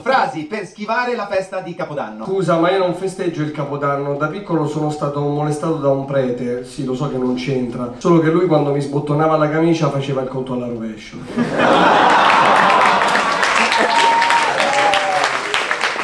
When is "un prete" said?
5.88-6.64